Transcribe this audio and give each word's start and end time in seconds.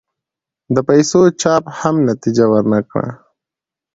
د 0.75 0.77
پیسو 0.87 1.21
چاپ 1.41 1.63
هم 1.79 1.95
نتیجه 2.09 2.45
ور 2.51 2.63
نه 2.73 2.79
کړه. 2.91 3.07